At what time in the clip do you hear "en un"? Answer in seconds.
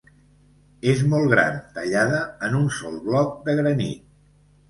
2.49-2.65